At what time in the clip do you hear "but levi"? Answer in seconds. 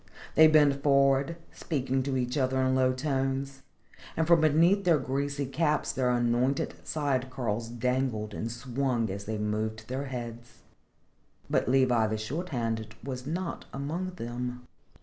11.51-12.07